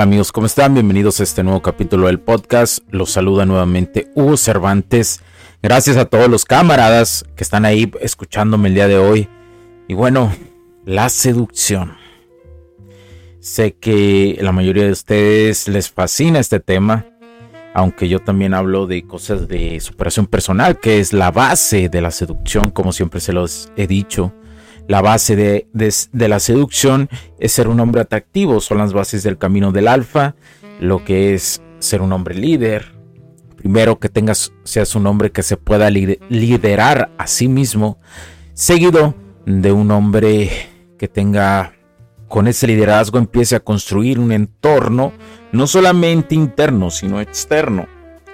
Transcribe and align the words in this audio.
Amigos? 0.00 0.32
¿Cómo 0.32 0.46
están? 0.46 0.72
Bienvenidos 0.72 1.20
a 1.20 1.22
este 1.22 1.44
nuevo 1.44 1.60
capítulo 1.60 2.06
del 2.06 2.18
podcast. 2.18 2.78
Los 2.90 3.10
saluda 3.10 3.44
nuevamente 3.44 4.10
Hugo 4.14 4.36
Cervantes. 4.36 5.20
Gracias 5.62 5.96
a 5.96 6.06
todos 6.06 6.28
los 6.30 6.44
camaradas 6.44 7.24
que 7.36 7.44
están 7.44 7.64
ahí 7.66 7.92
escuchándome 8.00 8.68
el 8.68 8.74
día 8.74 8.88
de 8.88 8.96
hoy. 8.96 9.28
Y 9.88 9.94
bueno, 9.94 10.34
la 10.86 11.08
seducción. 11.08 11.92
Sé 13.38 13.74
que 13.74 14.38
la 14.40 14.50
mayoría 14.50 14.84
de 14.84 14.92
ustedes 14.92 15.68
les 15.68 15.90
fascina 15.90 16.40
este 16.40 16.58
tema, 16.58 17.06
aunque 17.74 18.08
yo 18.08 18.18
también 18.18 18.54
hablo 18.54 18.86
de 18.86 19.06
cosas 19.06 19.46
de 19.46 19.78
superación 19.78 20.26
personal, 20.26 20.80
que 20.80 21.00
es 21.00 21.12
la 21.12 21.30
base 21.30 21.88
de 21.90 22.00
la 22.00 22.10
seducción, 22.10 22.70
como 22.70 22.92
siempre 22.92 23.20
se 23.20 23.34
los 23.34 23.70
he 23.76 23.86
dicho. 23.86 24.32
La 24.88 25.00
base 25.00 25.36
de, 25.36 25.68
la 26.12 26.40
seducción 26.40 27.08
es 27.38 27.52
ser 27.52 27.68
un 27.68 27.80
hombre 27.80 28.00
atractivo, 28.00 28.60
son 28.60 28.78
las 28.78 28.92
bases 28.92 29.22
del 29.22 29.38
camino 29.38 29.72
del 29.72 29.88
alfa, 29.88 30.34
lo 30.80 31.04
que 31.04 31.34
es 31.34 31.62
ser 31.78 32.02
un 32.02 32.12
hombre 32.12 32.34
líder. 32.34 32.92
Primero 33.56 33.98
que 33.98 34.08
tengas, 34.08 34.52
seas 34.64 34.94
un 34.94 35.06
hombre 35.06 35.30
que 35.30 35.42
se 35.42 35.56
pueda 35.56 35.88
liderar 35.90 37.12
a 37.16 37.26
sí 37.26 37.48
mismo, 37.48 37.98
seguido 38.54 39.14
de 39.46 39.72
un 39.72 39.90
hombre 39.90 40.50
que 40.98 41.08
tenga 41.08 41.72
con 42.32 42.48
ese 42.48 42.66
liderazgo 42.66 43.18
empiece 43.18 43.56
a 43.56 43.60
construir 43.60 44.18
un 44.18 44.32
entorno 44.32 45.12
no 45.52 45.66
solamente 45.66 46.34
interno, 46.34 46.90
sino 46.90 47.20
externo. 47.20 47.86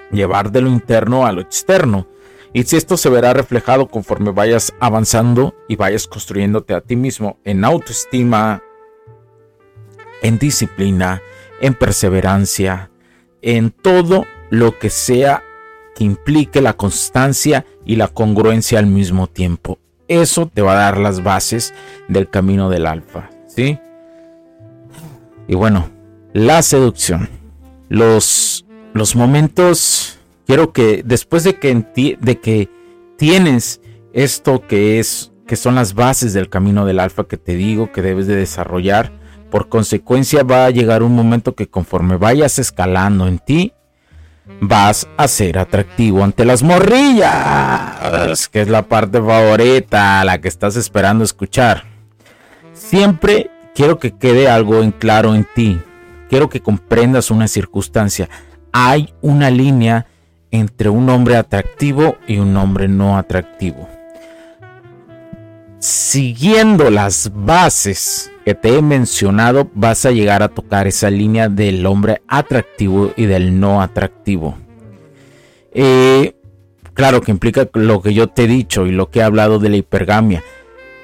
Llevar 0.09 0.53
de 0.53 0.61
lo 0.61 0.69
interno 0.69 1.25
a 1.25 1.33
lo 1.33 1.41
externo. 1.41 2.07
Y 2.53 2.63
si 2.63 2.77
esto 2.77 2.97
se 2.97 3.09
verá 3.09 3.33
reflejado 3.33 3.87
conforme 3.87 4.31
vayas 4.31 4.73
avanzando 4.79 5.55
y 5.67 5.75
vayas 5.75 6.07
construyéndote 6.07 6.73
a 6.73 6.81
ti 6.81 6.95
mismo 6.95 7.37
en 7.43 7.63
autoestima, 7.63 8.63
en 10.21 10.39
disciplina, 10.39 11.21
en 11.61 11.75
perseverancia, 11.75 12.89
en 13.41 13.71
todo 13.71 14.25
lo 14.49 14.79
que 14.79 14.89
sea 14.89 15.43
que 15.95 16.03
implique 16.03 16.61
la 16.61 16.73
constancia 16.73 17.65
y 17.85 17.97
la 17.97 18.07
congruencia 18.07 18.79
al 18.79 18.87
mismo 18.87 19.27
tiempo. 19.27 19.79
Eso 20.07 20.49
te 20.51 20.61
va 20.61 20.73
a 20.73 20.83
dar 20.85 20.97
las 20.97 21.23
bases 21.23 21.73
del 22.07 22.29
camino 22.29 22.69
del 22.69 22.87
alfa, 22.87 23.29
¿sí? 23.47 23.77
Y 25.47 25.55
bueno, 25.55 25.89
la 26.33 26.61
seducción. 26.61 27.29
Los, 27.89 28.65
los 28.93 29.15
momentos 29.15 29.98
quiero 30.49 30.73
que 30.73 31.03
después 31.05 31.43
de 31.43 31.59
que, 31.59 32.17
de 32.19 32.39
que 32.39 32.71
tienes 33.19 33.81
esto 34.13 34.65
que 34.67 34.97
es 34.97 35.31
que 35.45 35.55
son 35.55 35.75
las 35.75 35.93
bases 35.93 36.33
del 36.33 36.49
camino 36.49 36.87
del 36.87 36.99
alfa 36.99 37.25
que 37.25 37.37
te 37.37 37.53
digo 37.53 37.91
que 37.91 38.01
debes 38.01 38.25
de 38.25 38.35
desarrollar, 38.35 39.11
por 39.51 39.69
consecuencia 39.69 40.41
va 40.41 40.65
a 40.65 40.71
llegar 40.71 41.03
un 41.03 41.13
momento 41.13 41.53
que 41.53 41.69
conforme 41.69 42.17
vayas 42.17 42.57
escalando 42.57 43.27
en 43.27 43.37
ti, 43.37 43.73
vas 44.59 45.07
a 45.17 45.27
ser 45.27 45.59
atractivo 45.59 46.23
ante 46.23 46.45
las 46.45 46.63
morrillas, 46.63 48.49
que 48.49 48.61
es 48.61 48.69
la 48.69 48.87
parte 48.87 49.21
favorita, 49.21 50.25
la 50.25 50.41
que 50.41 50.47
estás 50.47 50.75
esperando 50.77 51.23
escuchar. 51.23 51.83
Siempre 52.73 53.51
quiero 53.75 53.99
que 53.99 54.17
quede 54.17 54.49
algo 54.49 54.81
en 54.81 54.93
claro 54.93 55.35
en 55.35 55.45
ti. 55.53 55.79
Quiero 56.27 56.49
que 56.49 56.61
comprendas 56.61 57.29
una 57.29 57.47
circunstancia. 57.47 58.29
Hay 58.71 59.13
una 59.21 59.51
línea 59.51 60.07
entre 60.51 60.89
un 60.89 61.09
hombre 61.09 61.35
atractivo 61.35 62.17
y 62.27 62.37
un 62.39 62.55
hombre 62.57 62.87
no 62.87 63.17
atractivo. 63.17 63.87
Siguiendo 65.79 66.89
las 66.89 67.31
bases 67.33 68.31
que 68.43 68.53
te 68.53 68.77
he 68.77 68.81
mencionado, 68.81 69.69
vas 69.73 70.05
a 70.05 70.11
llegar 70.11 70.43
a 70.43 70.49
tocar 70.49 70.87
esa 70.87 71.09
línea 71.09 71.49
del 71.49 71.85
hombre 71.85 72.21
atractivo 72.27 73.13
y 73.15 73.25
del 73.25 73.59
no 73.59 73.81
atractivo. 73.81 74.57
Eh, 75.71 76.35
claro 76.93 77.21
que 77.21 77.31
implica 77.31 77.69
lo 77.73 78.01
que 78.01 78.13
yo 78.13 78.27
te 78.27 78.43
he 78.43 78.47
dicho 78.47 78.87
y 78.87 78.91
lo 78.91 79.09
que 79.09 79.19
he 79.19 79.23
hablado 79.23 79.59
de 79.59 79.69
la 79.69 79.77
hipergamia. 79.77 80.43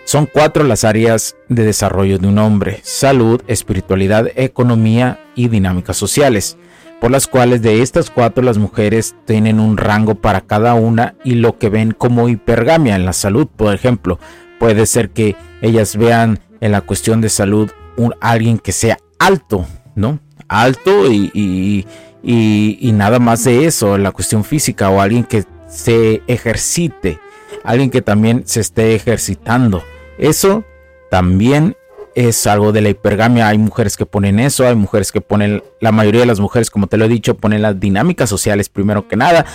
Son 0.04 0.28
cuatro 0.32 0.64
las 0.64 0.84
áreas 0.84 1.36
de 1.48 1.64
desarrollo 1.64 2.20
de 2.20 2.28
un 2.28 2.38
hombre, 2.38 2.80
salud, 2.84 3.42
espiritualidad, 3.48 4.28
economía 4.36 5.20
y 5.36 5.48
dinámicas 5.48 5.98
sociales 5.98 6.58
por 7.02 7.12
las 7.12 7.28
cuales 7.28 7.62
de 7.62 7.82
estas 7.82 8.10
cuatro 8.10 8.44
las 8.44 8.58
mujeres 8.58 9.16
tienen 9.26 9.60
un 9.60 9.78
rango 9.78 10.16
para 10.16 10.42
cada 10.42 10.74
una 10.74 11.16
y 11.24 11.36
lo 11.36 11.58
que 11.58 11.70
ven 11.70 11.92
como 11.92 12.30
hipergamia 12.30 12.96
en 12.96 13.06
la 13.06 13.14
salud, 13.14 13.48
por 13.48 13.74
ejemplo, 13.74 14.20
puede 14.60 14.86
ser 14.86 15.10
que 15.10 15.36
ellas 15.62 15.98
vean 15.98 16.40
en 16.62 16.72
la 16.72 16.82
cuestión 16.82 17.22
de 17.22 17.30
salud 17.30 17.72
un 17.98 18.16
alguien 18.22 18.58
que 18.58 18.72
sea 18.72 18.98
alto, 19.20 19.66
¿no? 19.96 20.20
Alto 20.48 21.12
y, 21.12 21.86
y 22.24 22.92
nada 22.94 23.20
más 23.20 23.44
de 23.44 23.66
eso, 23.66 23.96
en 23.96 24.04
la 24.04 24.12
cuestión 24.12 24.44
física 24.44 24.90
o 24.90 25.02
alguien 25.02 25.24
que 25.24 25.44
se 25.68 26.22
ejercite, 26.28 27.20
alguien 27.64 27.90
que 27.90 28.02
también 28.02 28.44
se 28.46 28.62
esté 28.62 28.96
ejercitando. 28.96 29.84
Eso 30.18 30.64
también 31.12 31.76
es 32.16 32.48
algo 32.48 32.72
de 32.72 32.82
la 32.82 32.90
hipergamia. 32.90 33.50
Hay 33.50 33.58
mujeres 33.58 33.98
que 33.98 34.06
ponen 34.06 34.40
eso, 34.40 34.66
hay 34.66 34.76
mujeres 34.76 35.12
que 35.12 35.22
ponen, 35.22 35.62
la 35.82 35.92
mayoría 35.92 36.22
de 36.22 36.26
las 36.26 36.40
mujeres, 36.40 36.72
como 36.72 36.88
te 36.88 36.98
lo 36.98 37.06
he 37.06 37.10
dicho, 37.10 37.38
ponen 37.38 37.62
las 37.62 37.80
dinámicas 37.80 38.30
sociales 38.30 38.70
primero 38.70 39.08
que 39.08 39.18
nada. 39.18 39.46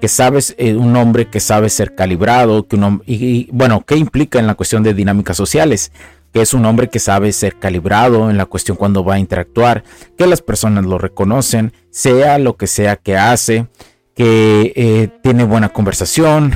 Que 0.00 0.08
sabes, 0.08 0.54
eh, 0.58 0.74
un 0.74 0.94
hombre 0.96 1.28
que 1.28 1.40
sabe 1.40 1.68
ser 1.68 1.94
calibrado, 1.94 2.68
que 2.68 2.76
un 2.76 3.02
y, 3.06 3.48
bueno, 3.50 3.82
¿qué 3.84 3.96
implica 3.96 4.38
en 4.38 4.46
la 4.46 4.54
cuestión 4.54 4.82
de 4.82 4.94
dinámicas 4.94 5.36
sociales? 5.36 5.90
Que 6.32 6.42
es 6.42 6.54
un 6.54 6.64
hombre 6.66 6.88
que 6.88 6.98
sabe 6.98 7.32
ser 7.32 7.58
calibrado 7.58 8.30
en 8.30 8.36
la 8.36 8.44
cuestión 8.44 8.76
cuando 8.76 9.02
va 9.04 9.14
a 9.14 9.18
interactuar, 9.18 9.84
que 10.16 10.26
las 10.26 10.42
personas 10.42 10.84
lo 10.84 10.98
reconocen, 10.98 11.72
sea 11.90 12.38
lo 12.38 12.56
que 12.56 12.66
sea 12.66 12.96
que 12.96 13.16
hace, 13.16 13.68
que 14.14 14.72
eh, 14.76 15.08
tiene 15.22 15.44
buena 15.44 15.70
conversación, 15.70 16.52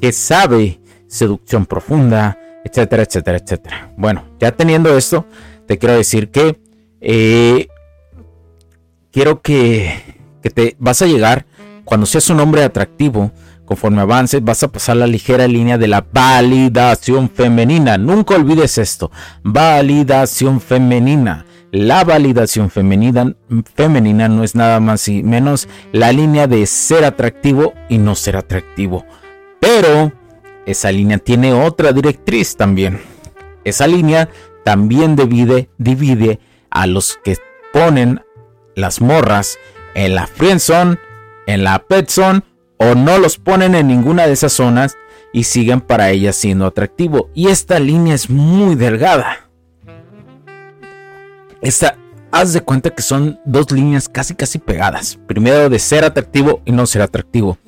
que 0.00 0.12
sabe 0.12 0.78
seducción 1.08 1.64
profunda, 1.64 2.38
etcétera, 2.64 3.02
etcétera, 3.02 3.38
etcétera. 3.38 3.92
Bueno, 3.96 4.24
ya 4.40 4.52
teniendo 4.52 4.96
esto, 4.96 5.26
te 5.66 5.78
quiero 5.78 5.94
decir 5.94 6.30
que 6.30 6.60
eh, 7.00 7.68
quiero 9.12 9.42
que, 9.42 9.94
que 10.42 10.50
te 10.50 10.76
vas 10.78 11.02
a 11.02 11.06
llegar 11.06 11.46
cuando 11.84 12.06
seas 12.06 12.30
un 12.30 12.40
hombre 12.40 12.64
atractivo, 12.64 13.30
Conforme 13.64 14.02
avances 14.02 14.44
vas 14.44 14.62
a 14.62 14.68
pasar 14.68 14.96
la 14.96 15.06
ligera 15.06 15.48
línea 15.48 15.78
de 15.78 15.88
la 15.88 16.04
validación 16.12 17.30
femenina. 17.30 17.96
Nunca 17.96 18.34
olvides 18.34 18.76
esto. 18.78 19.10
Validación 19.42 20.60
femenina. 20.60 21.46
La 21.72 22.04
validación 22.04 22.70
femenina, 22.70 23.34
femenina 23.74 24.28
no 24.28 24.44
es 24.44 24.54
nada 24.54 24.78
más 24.78 25.08
y 25.08 25.24
menos 25.24 25.68
la 25.92 26.12
línea 26.12 26.46
de 26.46 26.66
ser 26.66 27.04
atractivo 27.04 27.72
y 27.88 27.98
no 27.98 28.14
ser 28.14 28.36
atractivo. 28.36 29.04
Pero 29.58 30.12
esa 30.66 30.90
línea 30.90 31.18
tiene 31.18 31.52
otra 31.52 31.92
directriz 31.92 32.56
también. 32.56 33.00
Esa 33.64 33.86
línea 33.86 34.28
también 34.64 35.16
divide, 35.16 36.38
a 36.70 36.86
los 36.86 37.18
que 37.22 37.36
ponen 37.72 38.20
las 38.74 39.00
morras 39.00 39.58
en 39.94 40.14
la 40.14 40.26
friendzone, 40.26 40.98
en 41.46 41.64
la 41.64 41.78
petzone 41.78 42.42
o 42.78 42.94
no 42.94 43.18
los 43.18 43.38
ponen 43.38 43.74
en 43.74 43.86
ninguna 43.86 44.26
de 44.26 44.32
esas 44.32 44.52
zonas 44.52 44.96
y 45.32 45.44
siguen 45.44 45.80
para 45.80 46.10
ellas 46.10 46.36
siendo 46.36 46.66
atractivo. 46.66 47.30
Y 47.34 47.48
esta 47.48 47.78
línea 47.78 48.14
es 48.14 48.30
muy 48.30 48.74
delgada. 48.74 49.48
Esta, 51.60 51.96
haz 52.30 52.52
de 52.52 52.60
cuenta 52.60 52.90
que 52.90 53.02
son 53.02 53.40
dos 53.44 53.70
líneas 53.70 54.08
casi 54.08 54.34
casi 54.34 54.58
pegadas. 54.58 55.18
Primero 55.26 55.68
de 55.68 55.78
ser 55.78 56.04
atractivo 56.04 56.60
y 56.64 56.72
no 56.72 56.86
ser 56.86 57.02
atractivo. 57.02 57.58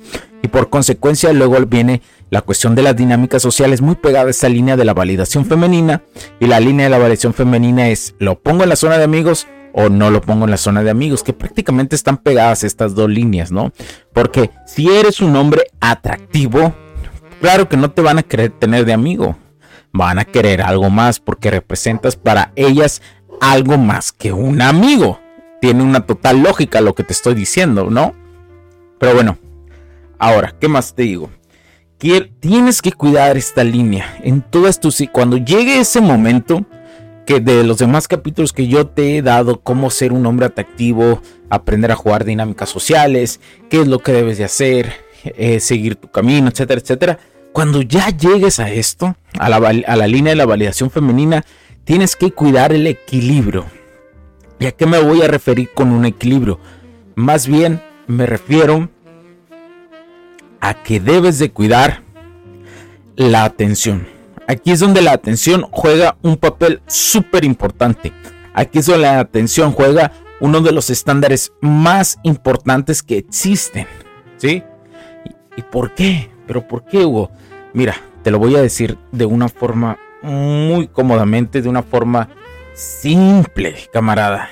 Y 0.47 0.49
por 0.49 0.69
consecuencia 0.69 1.33
luego 1.33 1.57
viene 1.65 2.01
la 2.29 2.41
cuestión 2.41 2.73
de 2.73 2.81
las 2.81 2.95
dinámicas 2.95 3.41
sociales 3.41 3.81
muy 3.81 3.95
pegada 3.95 4.27
a 4.27 4.29
esta 4.29 4.47
línea 4.47 4.77
de 4.77 4.85
la 4.85 4.93
validación 4.93 5.45
femenina. 5.45 6.03
Y 6.39 6.45
la 6.45 6.61
línea 6.61 6.85
de 6.85 6.89
la 6.89 6.97
validación 6.97 7.33
femenina 7.33 7.89
es 7.89 8.15
lo 8.17 8.39
pongo 8.39 8.63
en 8.63 8.69
la 8.69 8.77
zona 8.77 8.97
de 8.97 9.03
amigos 9.03 9.45
o 9.73 9.89
no 9.89 10.09
lo 10.09 10.21
pongo 10.21 10.45
en 10.45 10.51
la 10.51 10.57
zona 10.57 10.83
de 10.83 10.89
amigos, 10.89 11.21
que 11.21 11.33
prácticamente 11.33 11.97
están 11.97 12.15
pegadas 12.15 12.63
estas 12.63 12.95
dos 12.95 13.09
líneas, 13.09 13.51
¿no? 13.51 13.73
Porque 14.13 14.49
si 14.65 14.89
eres 14.89 15.19
un 15.19 15.35
hombre 15.35 15.63
atractivo, 15.81 16.73
claro 17.41 17.67
que 17.67 17.75
no 17.75 17.91
te 17.91 18.01
van 18.01 18.19
a 18.19 18.23
querer 18.23 18.51
tener 18.51 18.85
de 18.85 18.93
amigo, 18.93 19.35
van 19.91 20.17
a 20.17 20.23
querer 20.23 20.61
algo 20.61 20.89
más 20.89 21.19
porque 21.19 21.51
representas 21.51 22.15
para 22.15 22.53
ellas 22.55 23.01
algo 23.41 23.77
más 23.77 24.13
que 24.13 24.31
un 24.31 24.61
amigo. 24.61 25.19
Tiene 25.59 25.83
una 25.83 26.05
total 26.05 26.41
lógica 26.41 26.79
lo 26.79 26.95
que 26.95 27.03
te 27.03 27.11
estoy 27.11 27.33
diciendo, 27.33 27.89
¿no? 27.89 28.15
Pero 28.97 29.13
bueno, 29.13 29.37
ahora, 30.19 30.55
¿qué 30.59 30.67
más 30.67 30.93
te 30.93 31.03
digo? 31.03 31.29
tienes 32.39 32.81
que 32.81 32.91
cuidar 32.91 33.37
esta 33.37 33.63
línea 33.63 34.19
en 34.23 34.41
todas 34.41 34.79
tus... 34.79 35.03
Cuando 35.11 35.37
llegue 35.37 35.79
ese 35.79 35.99
momento, 35.99 36.65
que 37.25 37.39
de 37.39 37.63
los 37.63 37.79
demás 37.79 38.07
capítulos 38.07 38.53
que 38.53 38.67
yo 38.67 38.87
te 38.87 39.17
he 39.17 39.21
dado, 39.21 39.61
cómo 39.61 39.89
ser 39.89 40.13
un 40.13 40.25
hombre 40.25 40.45
atractivo, 40.45 41.21
aprender 41.49 41.91
a 41.91 41.95
jugar 41.95 42.23
dinámicas 42.23 42.69
sociales, 42.69 43.41
qué 43.69 43.81
es 43.81 43.87
lo 43.87 43.99
que 43.99 44.13
debes 44.13 44.37
de 44.37 44.45
hacer, 44.45 44.93
eh, 45.23 45.59
seguir 45.59 45.95
tu 45.95 46.09
camino, 46.09 46.49
etcétera, 46.49 46.79
etcétera. 46.79 47.19
Cuando 47.51 47.81
ya 47.81 48.09
llegues 48.09 48.59
a 48.59 48.71
esto, 48.71 49.17
a 49.39 49.49
la, 49.49 49.57
a 49.57 49.95
la 49.95 50.07
línea 50.07 50.31
de 50.31 50.37
la 50.37 50.45
validación 50.45 50.91
femenina, 50.91 51.43
tienes 51.83 52.15
que 52.15 52.31
cuidar 52.31 52.71
el 52.71 52.87
equilibrio. 52.87 53.65
¿Y 54.59 54.67
a 54.67 54.71
qué 54.71 54.85
me 54.85 54.99
voy 54.99 55.21
a 55.21 55.27
referir 55.27 55.69
con 55.73 55.91
un 55.91 56.05
equilibrio? 56.05 56.59
Más 57.15 57.47
bien 57.47 57.81
me 58.07 58.25
refiero 58.25 58.89
a 60.61 60.83
que 60.83 60.99
debes 60.99 61.39
de 61.39 61.51
cuidar 61.51 62.01
la 63.15 63.43
atención. 63.43 64.07
Aquí 64.47 64.71
es 64.71 64.79
donde 64.79 65.01
la 65.01 65.11
atención 65.11 65.65
juega 65.71 66.17
un 66.21 66.37
papel 66.37 66.81
súper 66.87 67.43
importante. 67.43 68.13
Aquí 68.53 68.79
es 68.79 68.85
donde 68.85 69.03
la 69.03 69.19
atención 69.19 69.71
juega 69.71 70.13
uno 70.39 70.61
de 70.61 70.71
los 70.71 70.89
estándares 70.89 71.51
más 71.61 72.17
importantes 72.23 73.03
que 73.03 73.17
existen. 73.17 73.87
¿Sí? 74.37 74.63
¿Y, 75.55 75.61
por 75.63 75.93
qué? 75.93 76.29
¿Pero 76.45 76.67
por 76.67 76.85
qué, 76.85 77.05
Hugo? 77.05 77.31
Mira, 77.73 77.95
te 78.23 78.31
lo 78.31 78.39
voy 78.39 78.55
a 78.55 78.61
decir 78.61 78.97
de 79.11 79.25
una 79.25 79.49
forma 79.49 79.97
muy 80.21 80.87
cómodamente, 80.87 81.61
de 81.61 81.69
una 81.69 81.83
forma 81.83 82.29
simple, 82.73 83.75
camarada. 83.91 84.49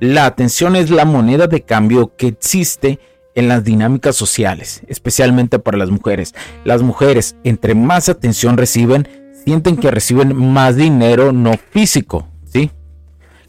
La 0.00 0.26
atención 0.26 0.76
es 0.76 0.90
la 0.90 1.04
moneda 1.04 1.46
de 1.46 1.62
cambio 1.62 2.14
que 2.16 2.28
existe 2.28 2.98
en 3.34 3.48
las 3.48 3.64
dinámicas 3.64 4.16
sociales, 4.16 4.82
especialmente 4.88 5.58
para 5.58 5.78
las 5.78 5.90
mujeres. 5.90 6.34
Las 6.64 6.82
mujeres, 6.82 7.36
entre 7.44 7.74
más 7.74 8.08
atención 8.08 8.56
reciben, 8.56 9.08
sienten 9.44 9.76
que 9.76 9.90
reciben 9.90 10.34
más 10.34 10.76
dinero 10.76 11.32
no 11.32 11.54
físico, 11.70 12.28
¿sí? 12.46 12.70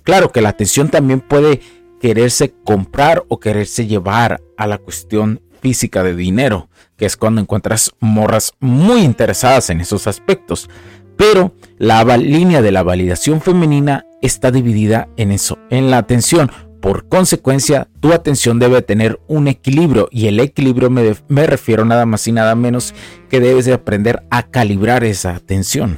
Claro 0.03 0.31
que 0.31 0.41
la 0.41 0.49
atención 0.49 0.89
también 0.89 1.21
puede 1.21 1.61
quererse 1.99 2.53
comprar 2.63 3.23
o 3.29 3.39
quererse 3.39 3.87
llevar 3.87 4.41
a 4.57 4.67
la 4.67 4.77
cuestión 4.77 5.41
física 5.61 6.03
de 6.03 6.15
dinero, 6.15 6.69
que 6.97 7.05
es 7.05 7.17
cuando 7.17 7.41
encuentras 7.41 7.91
morras 7.99 8.53
muy 8.59 9.01
interesadas 9.01 9.69
en 9.69 9.81
esos 9.81 10.05
aspectos. 10.05 10.69
Pero 11.17 11.55
la 11.77 12.03
línea 12.17 12.61
de 12.61 12.71
la 12.71 12.83
validación 12.83 13.41
femenina 13.41 14.05
está 14.21 14.51
dividida 14.51 15.07
en 15.17 15.31
eso, 15.31 15.57
en 15.69 15.89
la 15.89 15.97
atención. 15.97 16.51
Por 16.85 17.07
consecuencia, 17.07 17.87
tu 17.99 18.13
atención 18.13 18.59
debe 18.59 18.79
tener 18.83 19.19
un 19.27 19.47
equilibrio 19.47 20.07
y 20.11 20.27
el 20.27 20.39
equilibrio 20.39 20.91
me, 20.91 21.15
me, 21.29 21.47
refiero 21.47 21.83
nada 21.83 22.05
más 22.05 22.27
y 22.27 22.31
nada 22.31 22.53
menos 22.53 22.93
que 23.27 23.39
debes 23.39 23.65
de 23.65 23.73
aprender 23.73 24.21
a 24.29 24.43
calibrar 24.43 25.03
esa 25.03 25.33
atención. 25.33 25.97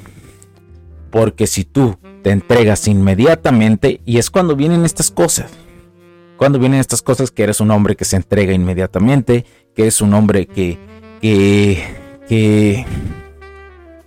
Porque 1.11 1.45
si 1.45 1.65
tú 1.65 1.99
te 2.23 2.31
entregas 2.31 2.87
inmediatamente 2.87 3.99
y 4.05 4.17
es 4.17 4.29
cuando 4.29 4.55
vienen 4.55 4.85
estas 4.85 5.11
cosas, 5.11 5.51
cuando 6.37 6.57
vienen 6.57 6.79
estas 6.79 7.01
cosas 7.01 7.31
que 7.31 7.43
eres 7.43 7.59
un 7.59 7.71
hombre 7.71 7.97
que 7.97 8.05
se 8.05 8.15
entrega 8.15 8.53
inmediatamente, 8.53 9.45
que 9.75 9.87
es 9.87 9.99
un 9.99 10.13
hombre 10.13 10.45
que 10.45 10.79
que 11.19 11.83
que 12.29 12.85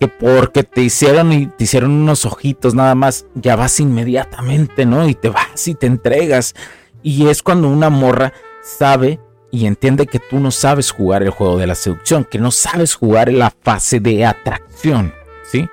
que 0.01 0.09
porque 0.09 0.65
te 0.65 0.81
hicieron 0.81 1.31
y 1.31 1.47
te 1.47 1.65
hicieron 1.65 1.91
unos 1.91 2.25
ojitos 2.25 2.75
nada 2.75 2.95
más, 2.95 3.27
ya 3.35 3.55
vas 3.55 3.79
inmediatamente, 3.81 4.87
¿no? 4.87 5.07
Y 5.07 5.15
te 5.15 5.29
vas 5.29 5.69
y 5.69 5.75
te 5.75 5.87
entregas. 5.87 6.55
Y 7.03 7.29
es 7.29 7.43
cuando 7.43 7.69
una 7.69 7.91
morra 7.91 8.33
sabe 8.63 9.21
y 9.51 9.67
entiende 9.67 10.07
que 10.07 10.19
tú 10.19 10.41
no 10.41 10.51
sabes 10.51 10.91
jugar 10.91 11.23
el 11.23 11.31
juego 11.31 11.59
de 11.59 11.67
la 11.67 11.75
seducción, 11.75 12.25
que 12.25 12.39
no 12.39 12.51
sabes 12.51 12.95
jugar 12.95 13.31
la 13.31 13.53
fase 13.63 14.01
de 14.01 14.25
atracción, 14.25 15.13
¿sí? 15.45 15.69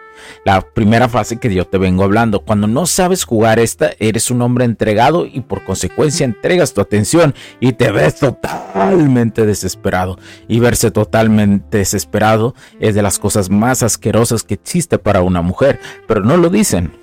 La 0.46 0.62
primera 0.62 1.10
fase 1.10 1.38
que 1.38 1.54
yo 1.54 1.66
te 1.66 1.78
vengo 1.78 2.04
hablando. 2.04 2.42
Cuando 2.42 2.68
no 2.68 2.86
sabes 2.86 3.24
jugar 3.24 3.60
esta, 3.60 3.92
eres 4.00 4.32
un 4.32 4.42
hombre 4.42 4.66
entregado 4.66 5.26
y 5.26 5.42
por 5.42 5.64
consecuencia 5.64 6.26
entregas 6.26 6.74
tu 6.74 6.82
atención 6.82 7.34
y 7.60 7.74
te 7.74 7.92
ves 7.92 8.16
totalmente 8.16 9.46
desesperado. 9.46 10.18
Y 10.48 10.60
verse 10.60 10.92
totalmente 10.92 11.80
desesperado 11.80 12.56
es 12.80 12.96
de 12.96 13.02
las 13.02 13.20
cosas 13.20 13.50
más 13.50 13.84
asquerosas 13.84 14.44
que 14.44 14.56
existe 14.56 14.98
para 14.98 15.22
una 15.22 15.42
mujer. 15.42 15.80
Pero 16.08 16.22
no 16.22 16.38
lo 16.38 16.50
dicen. 16.50 16.94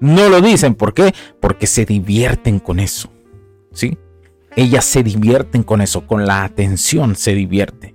No 0.00 0.28
lo 0.28 0.40
dicen. 0.40 0.74
¿Por 0.74 0.94
qué? 0.94 1.14
Porque 1.40 1.66
se 1.66 1.84
divierten 1.84 2.58
con 2.58 2.80
eso. 2.80 3.10
¿Sí? 3.72 3.96
Ellas 4.56 4.84
se 4.84 5.02
divierten 5.02 5.62
con 5.62 5.80
eso, 5.80 6.06
con 6.06 6.26
la 6.26 6.42
atención 6.42 7.14
se 7.14 7.34
divierte. 7.34 7.94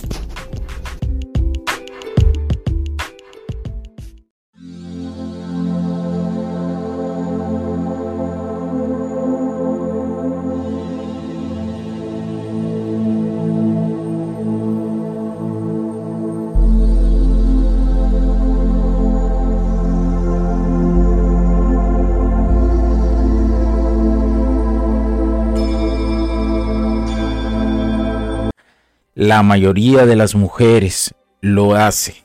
La 29.21 29.43
mayoría 29.43 30.07
de 30.07 30.15
las 30.15 30.33
mujeres 30.33 31.13
lo 31.41 31.75
hace 31.75 32.23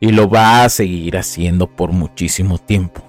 y 0.00 0.12
lo 0.12 0.30
va 0.30 0.64
a 0.64 0.70
seguir 0.70 1.18
haciendo 1.18 1.66
por 1.66 1.92
muchísimo 1.92 2.56
tiempo. 2.56 3.02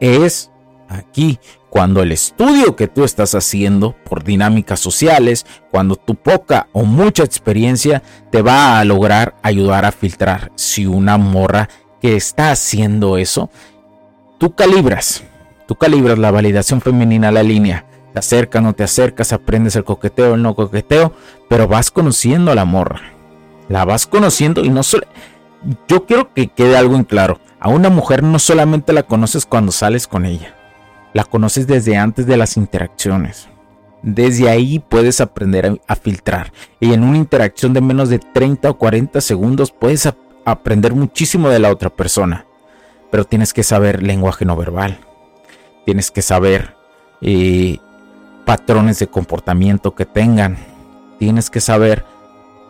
Es 0.00 0.50
aquí 0.88 1.38
cuando 1.70 2.02
el 2.02 2.10
estudio 2.10 2.74
que 2.74 2.88
tú 2.88 3.04
estás 3.04 3.36
haciendo 3.36 3.94
por 4.04 4.24
dinámicas 4.24 4.80
sociales, 4.80 5.46
cuando 5.70 5.94
tu 5.94 6.16
poca 6.16 6.66
o 6.72 6.82
mucha 6.82 7.22
experiencia 7.22 8.02
te 8.32 8.42
va 8.42 8.80
a 8.80 8.84
lograr 8.84 9.36
ayudar 9.44 9.84
a 9.84 9.92
filtrar 9.92 10.50
si 10.56 10.86
una 10.86 11.18
morra 11.18 11.68
que 12.02 12.16
está 12.16 12.50
haciendo 12.50 13.16
eso, 13.16 13.48
tú 14.38 14.56
calibras, 14.56 15.22
tú 15.68 15.76
calibras 15.76 16.18
la 16.18 16.32
validación 16.32 16.80
femenina 16.80 17.28
a 17.28 17.32
la 17.32 17.44
línea. 17.44 17.87
Te 18.18 18.34
acercas, 18.34 18.62
no 18.62 18.72
te 18.72 18.82
acercas, 18.82 19.32
aprendes 19.32 19.76
el 19.76 19.84
coqueteo, 19.84 20.34
el 20.34 20.42
no 20.42 20.54
coqueteo, 20.54 21.12
pero 21.48 21.68
vas 21.68 21.90
conociendo 21.90 22.50
a 22.50 22.54
la 22.54 22.64
morra. 22.64 23.00
La 23.68 23.84
vas 23.84 24.06
conociendo 24.06 24.64
y 24.64 24.70
no 24.70 24.82
solo... 24.82 25.06
Yo 25.88 26.04
quiero 26.04 26.32
que 26.34 26.48
quede 26.48 26.76
algo 26.76 26.96
en 26.96 27.04
claro. 27.04 27.38
A 27.60 27.68
una 27.68 27.90
mujer 27.90 28.22
no 28.22 28.38
solamente 28.38 28.92
la 28.92 29.02
conoces 29.04 29.46
cuando 29.46 29.72
sales 29.72 30.06
con 30.06 30.26
ella 30.26 30.54
la 31.12 31.24
conoces 31.24 31.66
desde 31.66 31.96
antes 31.96 32.26
de 32.26 32.36
las 32.36 32.56
interacciones. 32.56 33.48
Desde 34.02 34.48
ahí 34.48 34.78
puedes 34.78 35.20
aprender 35.20 35.80
a, 35.86 35.96
filtrar. 35.96 36.52
Y 36.78 36.92
en 36.92 37.02
una 37.02 37.18
interacción 37.18 37.72
de 37.72 37.80
menos 37.80 38.08
de 38.08 38.20
30 38.20 38.70
o 38.70 38.78
40 38.78 39.20
segundos 39.20 39.72
puedes 39.72 40.08
aprender 40.44 40.94
muchísimo 40.94 41.48
de 41.48 41.58
la 41.58 41.72
otra 41.72 41.90
persona. 41.90 42.46
Pero 43.10 43.24
tienes 43.24 43.52
que 43.52 43.64
saber 43.64 44.02
lenguaje 44.02 44.44
no 44.44 44.54
verbal. 44.56 45.00
Tienes 45.84 46.10
que 46.10 46.22
saber 46.22 46.76
eh, 47.20 47.78
patrones 48.48 48.98
de 48.98 49.08
comportamiento 49.08 49.94
que 49.94 50.06
tengan. 50.06 50.56
Tienes 51.18 51.50
que 51.50 51.60
saber 51.60 52.06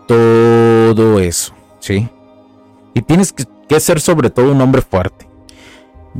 todo 0.09 1.21
eso. 1.21 1.55
¿Sí? 1.79 2.09
Y 2.95 3.03
tienes 3.03 3.33
que 3.33 3.79
ser 3.79 4.01
sobre 4.01 4.29
todo 4.29 4.51
un 4.51 4.61
hombre 4.61 4.83
fuerte. 4.83 5.29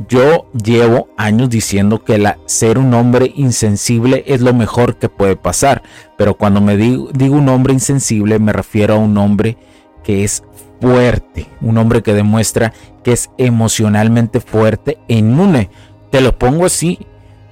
Yo 0.07 0.49
llevo 0.53 1.09
años 1.17 1.49
diciendo 1.49 2.05
que 2.05 2.33
ser 2.45 2.77
un 2.77 2.93
hombre 2.93 3.33
insensible 3.35 4.23
es 4.27 4.39
lo 4.39 4.53
mejor 4.53 4.95
que 4.95 5.09
puede 5.09 5.35
pasar, 5.35 5.83
pero 6.17 6.35
cuando 6.35 6.61
me 6.61 6.77
digo, 6.77 7.09
digo 7.11 7.35
un 7.35 7.49
hombre 7.49 7.73
insensible 7.73 8.39
me 8.39 8.53
refiero 8.53 8.93
a 8.93 8.97
un 8.97 9.17
hombre 9.17 9.57
que 10.05 10.23
es 10.23 10.41
fuerte, 10.79 11.47
un 11.59 11.77
hombre 11.77 12.01
que 12.01 12.13
demuestra 12.13 12.71
que 13.03 13.11
es 13.11 13.29
emocionalmente 13.37 14.39
fuerte 14.39 14.99
e 15.09 15.17
inmune. 15.17 15.69
Te 16.11 16.21
lo 16.21 16.39
pongo 16.39 16.65
así, 16.65 17.05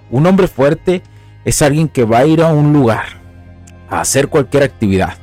un 0.10 0.26
hombre 0.26 0.48
fuerte 0.48 1.04
es 1.48 1.62
alguien 1.62 1.88
que 1.88 2.04
va 2.04 2.18
a 2.20 2.26
ir 2.26 2.42
a 2.42 2.48
un 2.48 2.74
lugar 2.74 3.06
a 3.90 4.02
hacer 4.02 4.28
cualquier 4.28 4.64
actividad 4.64 5.14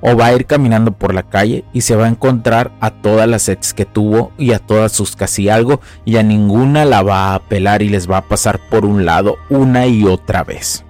o 0.00 0.16
va 0.16 0.26
a 0.26 0.32
ir 0.34 0.46
caminando 0.46 0.90
por 0.90 1.14
la 1.14 1.22
calle 1.22 1.64
y 1.72 1.82
se 1.82 1.94
va 1.94 2.06
a 2.06 2.08
encontrar 2.08 2.72
a 2.80 2.90
todas 2.90 3.28
las 3.28 3.48
ex 3.48 3.72
que 3.72 3.84
tuvo 3.84 4.32
y 4.36 4.52
a 4.52 4.58
todas 4.58 4.90
sus 4.90 5.14
casi 5.14 5.48
algo 5.48 5.80
y 6.04 6.16
a 6.16 6.24
ninguna 6.24 6.84
la 6.84 7.02
va 7.02 7.28
a 7.28 7.34
apelar 7.36 7.82
y 7.82 7.88
les 7.88 8.10
va 8.10 8.16
a 8.18 8.28
pasar 8.28 8.58
por 8.68 8.84
un 8.84 9.04
lado 9.04 9.36
una 9.48 9.86
y 9.86 10.04
otra 10.04 10.42
vez. 10.42 10.84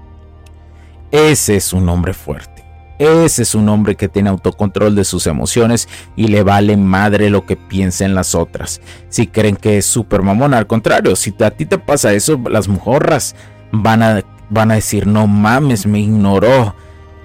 Ese 1.11 1.57
es 1.57 1.75
un 1.75 1.87
hombre 1.91 2.15
fuerte. 2.15 2.65
Ese 2.99 3.43
es 3.43 3.55
un 3.55 3.69
hombre 3.69 3.97
que 3.97 4.09
tiene 4.09 4.31
autocontrol 4.31 4.95
de 4.95 5.05
sus 5.05 5.27
emociones 5.27 5.91
y 6.17 6.29
le 6.29 6.43
vale 6.43 6.79
madre 6.79 7.29
lo 7.29 7.45
que 7.45 7.57
piensen 7.57 8.15
las 8.15 8.35
otras. 8.35 8.81
Si 9.11 9.27
creen 9.27 9.57
que 9.57 9.77
es 9.77 9.85
super 9.85 10.23
mamón, 10.23 10.55
al 10.55 10.67
contrario, 10.67 11.17
si 11.17 11.35
a 11.41 11.51
ti 11.51 11.67
te 11.67 11.79
pasa 11.79 12.15
eso, 12.15 12.41
las 12.51 12.67
mujeres 12.67 13.37
van 13.71 14.03
a, 14.03 14.23
van 14.51 14.71
a 14.71 14.75
decir, 14.75 15.07
no 15.07 15.27
mames, 15.27 15.87
me 15.87 16.01
ignoró 16.01 16.75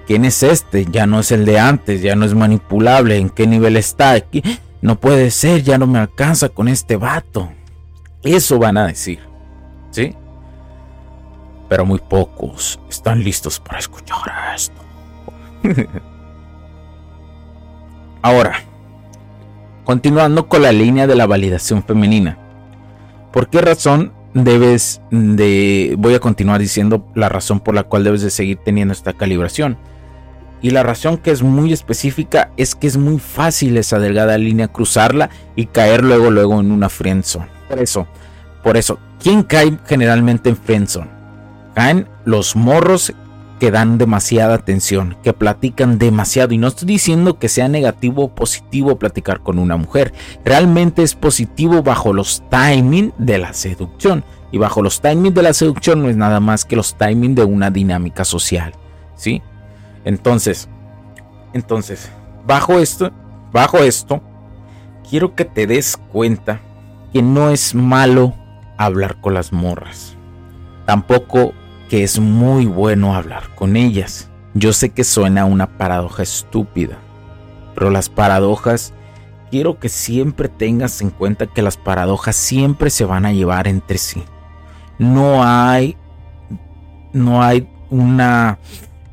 ¿Quién 0.06 0.24
es 0.26 0.42
este? 0.42 0.84
Ya 0.84 1.06
no 1.06 1.20
es 1.20 1.32
el 1.32 1.46
de 1.46 1.58
antes, 1.58 2.02
ya 2.02 2.14
no 2.14 2.26
es 2.26 2.34
manipulable. 2.34 3.16
¿En 3.16 3.30
qué 3.30 3.46
nivel 3.46 3.76
está? 3.76 4.16
No 4.82 5.00
puede 5.00 5.30
ser, 5.30 5.62
ya 5.62 5.78
no 5.78 5.86
me 5.86 5.98
alcanza 5.98 6.50
con 6.50 6.68
este 6.68 6.96
vato. 6.96 7.50
Eso 8.22 8.58
van 8.58 8.76
a 8.76 8.86
decir. 8.86 9.20
¿Sí? 9.90 10.14
Pero 11.68 11.86
muy 11.86 11.98
pocos 11.98 12.78
están 12.88 13.24
listos 13.24 13.58
para 13.60 13.78
escuchar 13.78 14.18
esto. 14.54 14.82
Ahora, 18.22 18.62
continuando 19.84 20.48
con 20.48 20.62
la 20.62 20.72
línea 20.72 21.06
de 21.06 21.14
la 21.14 21.26
validación 21.26 21.82
femenina. 21.82 22.38
¿Por 23.32 23.48
qué 23.48 23.62
razón 23.62 24.12
debes 24.34 25.00
de... 25.10 25.94
Voy 25.98 26.14
a 26.14 26.20
continuar 26.20 26.60
diciendo 26.60 27.06
la 27.14 27.28
razón 27.28 27.60
por 27.60 27.74
la 27.74 27.84
cual 27.84 28.04
debes 28.04 28.22
de 28.22 28.30
seguir 28.30 28.58
teniendo 28.64 28.92
esta 28.92 29.12
calibración 29.12 29.78
y 30.64 30.70
la 30.70 30.82
razón 30.82 31.18
que 31.18 31.30
es 31.30 31.42
muy 31.42 31.74
específica 31.74 32.50
es 32.56 32.74
que 32.74 32.86
es 32.86 32.96
muy 32.96 33.18
fácil 33.18 33.76
esa 33.76 33.98
delgada 33.98 34.38
línea 34.38 34.68
cruzarla 34.68 35.28
y 35.56 35.66
caer 35.66 36.02
luego 36.02 36.30
luego 36.30 36.58
en 36.58 36.72
una 36.72 36.88
friendzone. 36.88 37.48
Por 37.68 37.78
eso, 37.78 38.06
por 38.62 38.78
eso, 38.78 38.98
¿quién 39.22 39.42
cae 39.42 39.76
generalmente 39.84 40.48
en 40.48 40.56
friendzone? 40.56 41.10
Caen 41.74 42.08
los 42.24 42.56
morros 42.56 43.12
que 43.64 43.70
dan 43.70 43.96
demasiada 43.96 44.56
atención, 44.56 45.16
que 45.22 45.32
platican 45.32 45.96
demasiado. 45.96 46.52
Y 46.52 46.58
no 46.58 46.68
estoy 46.68 46.86
diciendo 46.86 47.38
que 47.38 47.48
sea 47.48 47.66
negativo 47.66 48.24
o 48.24 48.34
positivo 48.34 48.98
platicar 48.98 49.40
con 49.40 49.58
una 49.58 49.78
mujer. 49.78 50.12
Realmente 50.44 51.02
es 51.02 51.14
positivo 51.14 51.82
bajo 51.82 52.12
los 52.12 52.42
timing 52.50 53.14
de 53.16 53.38
la 53.38 53.54
seducción. 53.54 54.22
Y 54.52 54.58
bajo 54.58 54.82
los 54.82 55.00
timings 55.00 55.34
de 55.34 55.42
la 55.42 55.54
seducción 55.54 56.02
no 56.02 56.10
es 56.10 56.16
nada 56.18 56.40
más 56.40 56.66
que 56.66 56.76
los 56.76 56.94
timings 56.98 57.36
de 57.36 57.44
una 57.44 57.70
dinámica 57.70 58.26
social. 58.26 58.74
¿Sí? 59.16 59.40
Entonces, 60.04 60.68
entonces, 61.54 62.10
bajo 62.46 62.78
esto, 62.78 63.12
bajo 63.50 63.78
esto, 63.78 64.20
quiero 65.08 65.34
que 65.34 65.46
te 65.46 65.66
des 65.66 65.96
cuenta 66.12 66.60
que 67.14 67.22
no 67.22 67.48
es 67.48 67.74
malo 67.74 68.34
hablar 68.76 69.22
con 69.22 69.32
las 69.32 69.54
morras. 69.54 70.18
Tampoco 70.84 71.54
que 71.88 72.02
es 72.02 72.18
muy 72.18 72.66
bueno 72.66 73.14
hablar 73.14 73.54
con 73.54 73.76
ellas. 73.76 74.30
Yo 74.54 74.72
sé 74.72 74.90
que 74.90 75.04
suena 75.04 75.44
una 75.44 75.78
paradoja 75.78 76.22
estúpida, 76.22 76.98
pero 77.74 77.90
las 77.90 78.08
paradojas, 78.08 78.94
quiero 79.50 79.78
que 79.78 79.88
siempre 79.88 80.48
tengas 80.48 81.00
en 81.00 81.10
cuenta 81.10 81.46
que 81.46 81.62
las 81.62 81.76
paradojas 81.76 82.36
siempre 82.36 82.90
se 82.90 83.04
van 83.04 83.26
a 83.26 83.32
llevar 83.32 83.66
entre 83.66 83.98
sí. 83.98 84.22
No 84.98 85.42
hay, 85.44 85.96
no 87.12 87.42
hay 87.42 87.68
una 87.90 88.58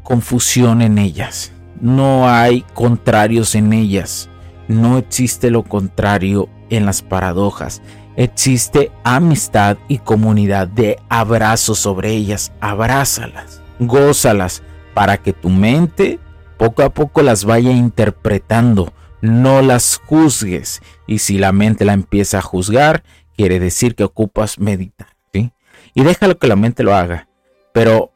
confusión 0.03 0.81
en 0.81 0.97
ellas, 0.97 1.51
no 1.79 2.29
hay 2.29 2.63
contrarios 2.73 3.55
en 3.55 3.73
ellas, 3.73 4.29
no 4.67 4.97
existe 4.99 5.49
lo 5.49 5.63
contrario 5.63 6.49
en 6.69 6.85
las 6.85 7.01
paradojas, 7.01 7.81
existe 8.23 8.91
amistad 9.03 9.77
y 9.87 9.97
comunidad 9.97 10.67
de 10.67 10.99
abrazo 11.09 11.75
sobre 11.75 12.11
ellas, 12.11 12.51
abrázalas, 12.61 13.61
gózalas, 13.79 14.61
para 14.93 15.17
que 15.17 15.33
tu 15.33 15.49
mente 15.49 16.19
poco 16.57 16.83
a 16.83 16.89
poco 16.89 17.21
las 17.23 17.45
vaya 17.45 17.71
interpretando, 17.71 18.93
no 19.21 19.61
las 19.61 19.99
juzgues, 20.05 20.81
y 21.07 21.19
si 21.19 21.37
la 21.37 21.51
mente 21.51 21.85
la 21.85 21.93
empieza 21.93 22.37
a 22.37 22.43
juzgar, 22.43 23.03
quiere 23.35 23.59
decir 23.59 23.95
que 23.95 24.03
ocupas 24.03 24.59
meditar, 24.59 25.07
¿sí? 25.33 25.51
Y 25.95 26.03
déjalo 26.03 26.37
que 26.37 26.47
la 26.47 26.55
mente 26.55 26.83
lo 26.83 26.95
haga, 26.95 27.27
pero 27.73 28.11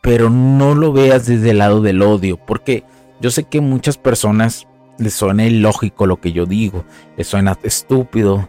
pero 0.00 0.28
no 0.28 0.74
lo 0.74 0.92
veas 0.92 1.26
desde 1.26 1.52
el 1.52 1.58
lado 1.58 1.80
del 1.80 2.02
odio, 2.02 2.36
porque 2.36 2.84
yo 3.20 3.30
sé 3.30 3.44
que 3.44 3.62
muchas 3.62 3.96
personas 3.96 4.68
les 4.98 5.14
suena 5.14 5.46
ilógico 5.46 6.06
lo 6.06 6.20
que 6.20 6.32
yo 6.32 6.44
digo, 6.44 6.84
les 7.16 7.26
suena 7.26 7.58
estúpido. 7.62 8.48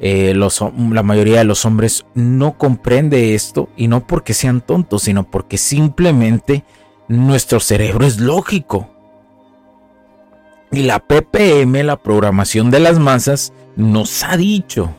Eh, 0.00 0.34
la 0.34 1.02
mayoría 1.02 1.38
de 1.38 1.44
los 1.44 1.64
hombres 1.64 2.06
no 2.14 2.58
comprende 2.58 3.34
esto 3.34 3.68
y 3.76 3.88
no 3.88 4.06
porque 4.06 4.34
sean 4.34 4.60
tontos, 4.60 5.02
sino 5.02 5.30
porque 5.30 5.58
simplemente 5.58 6.64
nuestro 7.08 7.60
cerebro 7.60 8.06
es 8.06 8.18
lógico. 8.18 8.88
Y 10.70 10.82
la 10.82 11.00
PPM, 11.00 11.82
la 11.84 11.96
programación 11.96 12.70
de 12.70 12.80
las 12.80 12.98
masas, 12.98 13.52
nos 13.76 14.22
ha 14.24 14.36
dicho, 14.36 14.94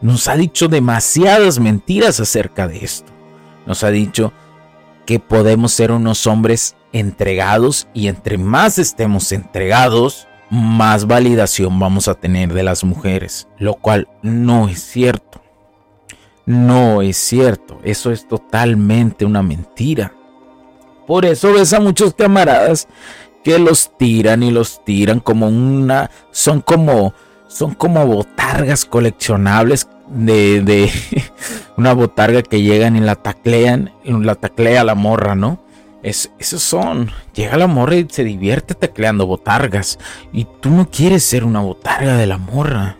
nos 0.00 0.28
ha 0.28 0.36
dicho 0.36 0.68
demasiadas 0.68 1.58
mentiras 1.58 2.18
acerca 2.20 2.66
de 2.66 2.84
esto. 2.84 3.12
Nos 3.66 3.84
ha 3.84 3.90
dicho 3.90 4.32
que 5.04 5.20
podemos 5.20 5.72
ser 5.72 5.92
unos 5.92 6.26
hombres 6.26 6.76
entregados 6.92 7.88
y 7.92 8.08
entre 8.08 8.38
más 8.38 8.78
estemos 8.78 9.32
entregados, 9.32 10.27
más 10.50 11.06
validación 11.06 11.78
vamos 11.78 12.08
a 12.08 12.14
tener 12.14 12.52
de 12.52 12.62
las 12.62 12.84
mujeres, 12.84 13.48
lo 13.58 13.74
cual 13.74 14.08
no 14.22 14.68
es 14.68 14.82
cierto. 14.82 15.42
No 16.46 17.02
es 17.02 17.18
cierto, 17.18 17.78
eso 17.84 18.10
es 18.10 18.26
totalmente 18.26 19.26
una 19.26 19.42
mentira. 19.42 20.14
Por 21.06 21.26
eso 21.26 21.52
ves 21.52 21.72
a 21.74 21.80
muchos 21.80 22.14
camaradas 22.14 22.88
que 23.44 23.58
los 23.58 23.96
tiran 23.98 24.42
y 24.42 24.50
los 24.50 24.84
tiran 24.84 25.20
como 25.20 25.48
una 25.48 26.10
son 26.30 26.60
como 26.60 27.12
son 27.48 27.74
como 27.74 28.06
botargas 28.06 28.84
coleccionables 28.84 29.88
de, 30.08 30.90
una 31.76 31.92
botarga 31.92 32.42
que 32.42 32.62
llegan 32.62 32.96
y 32.96 33.00
la 33.00 33.16
taclean, 33.16 33.92
la 34.04 34.34
taclea 34.34 34.84
la 34.84 34.94
morra, 34.94 35.34
¿no? 35.34 35.58
Es, 36.02 36.30
esos 36.38 36.62
son. 36.62 37.10
Llega 37.34 37.56
la 37.56 37.66
morra 37.66 37.96
y 37.96 38.06
se 38.08 38.24
divierte 38.24 38.74
tecleando 38.74 39.26
botargas. 39.26 39.98
Y 40.32 40.46
tú 40.60 40.70
no 40.70 40.90
quieres 40.90 41.24
ser 41.24 41.44
una 41.44 41.60
botarga 41.60 42.16
de 42.16 42.26
la 42.26 42.38
morra. 42.38 42.96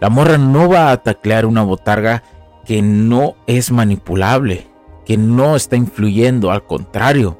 La 0.00 0.08
morra 0.08 0.38
no 0.38 0.68
va 0.68 0.90
a 0.90 0.96
teclear 0.96 1.46
una 1.46 1.62
botarga 1.62 2.22
que 2.64 2.82
no 2.82 3.36
es 3.46 3.70
manipulable, 3.70 4.66
que 5.04 5.16
no 5.16 5.56
está 5.56 5.76
influyendo, 5.76 6.50
al 6.50 6.64
contrario. 6.64 7.38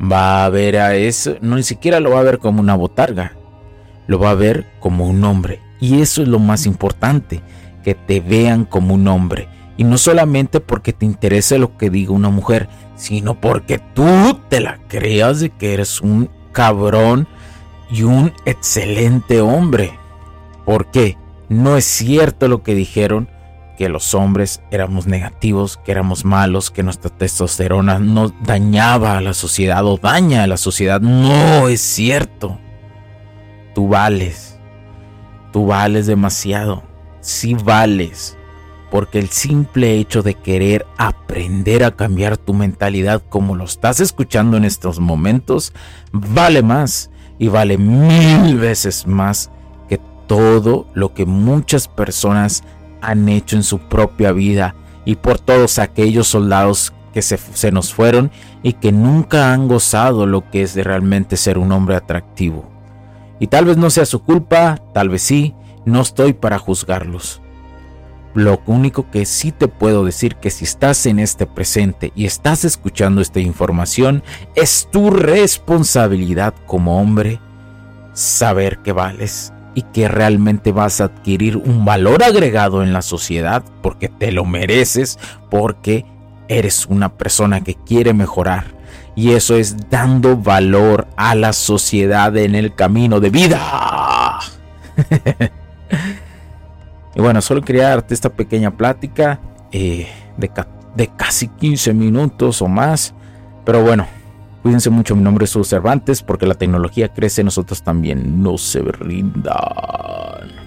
Va 0.00 0.44
a 0.44 0.48
ver 0.50 0.78
a 0.78 0.94
eso, 0.94 1.36
no 1.40 1.56
ni 1.56 1.62
siquiera 1.62 2.00
lo 2.00 2.10
va 2.12 2.20
a 2.20 2.24
ver 2.24 2.38
como 2.38 2.60
una 2.60 2.74
botarga, 2.74 3.32
lo 4.06 4.18
va 4.18 4.30
a 4.30 4.34
ver 4.34 4.66
como 4.80 5.06
un 5.06 5.24
hombre. 5.24 5.60
Y 5.80 6.00
eso 6.00 6.22
es 6.22 6.28
lo 6.28 6.38
más 6.38 6.66
importante, 6.66 7.42
que 7.82 7.94
te 7.94 8.20
vean 8.20 8.64
como 8.64 8.94
un 8.94 9.08
hombre. 9.08 9.48
Y 9.76 9.84
no 9.84 9.98
solamente 9.98 10.60
porque 10.60 10.92
te 10.92 11.04
interese 11.04 11.58
lo 11.58 11.76
que 11.76 11.90
diga 11.90 12.12
una 12.12 12.30
mujer, 12.30 12.68
sino 12.96 13.40
porque 13.40 13.78
tú 13.78 14.40
te 14.48 14.60
la 14.60 14.78
creas 14.88 15.40
de 15.40 15.50
que 15.50 15.74
eres 15.74 16.00
un 16.00 16.30
cabrón 16.52 17.28
y 17.90 18.02
un 18.02 18.32
excelente 18.46 19.40
hombre. 19.40 19.98
¿Por 20.64 20.90
qué? 20.90 21.18
No 21.48 21.76
es 21.76 21.84
cierto 21.84 22.48
lo 22.48 22.62
que 22.62 22.74
dijeron, 22.74 23.28
que 23.76 23.88
los 23.88 24.14
hombres 24.14 24.62
éramos 24.70 25.06
negativos, 25.06 25.76
que 25.76 25.92
éramos 25.92 26.24
malos, 26.24 26.70
que 26.70 26.82
nuestra 26.82 27.10
testosterona 27.10 27.98
no 27.98 28.30
dañaba 28.42 29.18
a 29.18 29.20
la 29.20 29.34
sociedad 29.34 29.84
o 29.86 29.98
daña 29.98 30.42
a 30.42 30.46
la 30.46 30.56
sociedad. 30.56 31.00
No 31.00 31.68
es 31.68 31.80
cierto. 31.80 32.58
Tú 33.74 33.88
vales. 33.88 34.58
Tú 35.52 35.66
vales 35.66 36.06
demasiado. 36.06 36.82
Sí 37.20 37.54
vales. 37.54 38.36
Porque 38.96 39.18
el 39.18 39.28
simple 39.28 39.98
hecho 39.98 40.22
de 40.22 40.32
querer 40.32 40.86
aprender 40.96 41.84
a 41.84 41.94
cambiar 41.94 42.38
tu 42.38 42.54
mentalidad 42.54 43.22
como 43.28 43.54
lo 43.54 43.64
estás 43.64 44.00
escuchando 44.00 44.56
en 44.56 44.64
estos 44.64 45.00
momentos, 45.00 45.74
vale 46.12 46.62
más 46.62 47.10
y 47.38 47.48
vale 47.48 47.76
mil 47.76 48.56
veces 48.56 49.06
más 49.06 49.50
que 49.90 50.00
todo 50.26 50.86
lo 50.94 51.12
que 51.12 51.26
muchas 51.26 51.88
personas 51.88 52.64
han 53.02 53.28
hecho 53.28 53.56
en 53.56 53.64
su 53.64 53.80
propia 53.80 54.32
vida 54.32 54.74
y 55.04 55.16
por 55.16 55.40
todos 55.40 55.78
aquellos 55.78 56.28
soldados 56.28 56.94
que 57.12 57.20
se, 57.20 57.36
se, 57.36 57.70
nos 57.72 57.92
fueron 57.92 58.30
y 58.62 58.72
que 58.72 58.92
nunca 58.92 59.52
han 59.52 59.68
gozado 59.68 60.24
lo 60.24 60.50
que 60.50 60.62
es 60.62 60.72
de 60.72 60.84
realmente 60.84 61.36
ser 61.36 61.58
un 61.58 61.70
hombre 61.70 61.96
atractivo. 61.96 62.64
Y 63.40 63.48
tal 63.48 63.66
vez 63.66 63.76
no 63.76 63.90
sea 63.90 64.06
su 64.06 64.22
culpa, 64.22 64.80
tal 64.94 65.10
vez 65.10 65.20
sí, 65.20 65.54
no 65.84 66.00
estoy 66.00 66.32
para 66.32 66.58
juzgarlos. 66.58 67.42
Lo 68.36 68.60
único 68.66 69.10
que 69.10 69.24
sí 69.24 69.50
te 69.50 69.66
puedo 69.66 70.04
decir 70.04 70.36
que 70.36 70.50
si 70.50 70.64
estás 70.64 71.06
en 71.06 71.20
este 71.20 71.46
presente 71.46 72.12
y 72.14 72.26
estás 72.26 72.66
escuchando 72.66 73.22
esta 73.22 73.40
información, 73.40 74.22
es 74.54 74.90
tu 74.92 75.10
responsabilidad 75.10 76.52
como 76.66 77.00
hombre 77.00 77.40
saber 78.12 78.80
que 78.80 78.92
vales 78.92 79.54
y 79.74 79.80
que 79.80 80.08
realmente 80.08 80.70
vas 80.70 81.00
a 81.00 81.04
adquirir 81.04 81.56
un 81.56 81.86
valor 81.86 82.22
agregado 82.22 82.82
en 82.82 82.92
la 82.92 83.00
sociedad 83.00 83.64
porque 83.80 84.10
te 84.10 84.32
lo 84.32 84.44
mereces, 84.44 85.18
porque 85.50 86.04
eres 86.48 86.84
una 86.84 87.16
persona 87.16 87.64
que 87.64 87.74
quiere 87.74 88.12
mejorar. 88.12 88.66
Y 89.14 89.32
eso 89.32 89.56
es 89.56 89.88
dando 89.88 90.36
valor 90.36 91.08
a 91.16 91.34
la 91.34 91.54
sociedad 91.54 92.36
en 92.36 92.54
el 92.54 92.74
camino 92.74 93.18
de 93.18 93.30
vida. 93.30 94.40
Y 97.16 97.20
bueno, 97.22 97.40
solo 97.40 97.62
quería 97.62 97.88
darte 97.88 98.12
esta 98.12 98.28
pequeña 98.28 98.76
plática 98.76 99.40
eh, 99.72 100.06
de, 100.36 100.50
de 100.94 101.08
casi 101.16 101.48
15 101.48 101.94
minutos 101.94 102.60
o 102.60 102.68
más. 102.68 103.14
Pero 103.64 103.82
bueno, 103.82 104.06
cuídense 104.62 104.90
mucho. 104.90 105.16
Mi 105.16 105.22
nombre 105.22 105.46
es 105.46 105.50
Sus 105.50 105.66
Cervantes 105.66 106.22
porque 106.22 106.46
la 106.46 106.54
tecnología 106.54 107.08
crece, 107.08 107.42
nosotros 107.42 107.82
también. 107.82 108.42
No 108.42 108.58
se 108.58 108.82
rindan. 108.82 110.66